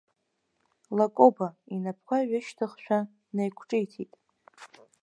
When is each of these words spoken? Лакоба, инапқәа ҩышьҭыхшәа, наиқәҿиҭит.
Лакоба, 0.97 1.47
инапқәа 1.73 2.17
ҩышьҭыхшәа, 2.29 2.99
наиқәҿиҭит. 3.35 4.11